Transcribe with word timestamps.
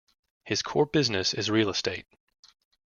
His 0.43 0.63
core 0.63 0.87
business 0.87 1.31
is 1.35 1.51
real 1.51 1.69
estate. 1.69 2.07